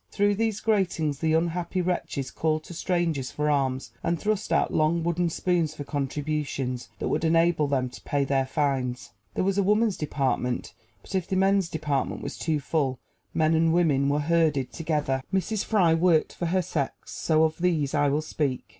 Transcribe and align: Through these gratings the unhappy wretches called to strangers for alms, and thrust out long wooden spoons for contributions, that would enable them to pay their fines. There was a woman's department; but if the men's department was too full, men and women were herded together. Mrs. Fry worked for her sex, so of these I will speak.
Through 0.09 0.33
these 0.33 0.61
gratings 0.61 1.19
the 1.19 1.33
unhappy 1.33 1.79
wretches 1.79 2.31
called 2.31 2.63
to 2.63 2.73
strangers 2.73 3.29
for 3.29 3.51
alms, 3.51 3.91
and 4.03 4.19
thrust 4.19 4.51
out 4.51 4.73
long 4.73 5.03
wooden 5.03 5.29
spoons 5.29 5.75
for 5.75 5.83
contributions, 5.83 6.89
that 6.97 7.07
would 7.09 7.23
enable 7.23 7.67
them 7.67 7.87
to 7.91 8.01
pay 8.01 8.23
their 8.25 8.47
fines. 8.47 9.11
There 9.35 9.43
was 9.43 9.59
a 9.59 9.63
woman's 9.63 9.97
department; 9.97 10.73
but 11.03 11.13
if 11.13 11.27
the 11.27 11.35
men's 11.35 11.69
department 11.69 12.23
was 12.23 12.35
too 12.39 12.59
full, 12.59 12.97
men 13.35 13.53
and 13.53 13.71
women 13.75 14.09
were 14.09 14.21
herded 14.21 14.73
together. 14.73 15.21
Mrs. 15.31 15.63
Fry 15.63 15.93
worked 15.93 16.33
for 16.33 16.47
her 16.47 16.63
sex, 16.63 17.11
so 17.11 17.43
of 17.43 17.59
these 17.59 17.93
I 17.93 18.09
will 18.09 18.23
speak. 18.23 18.63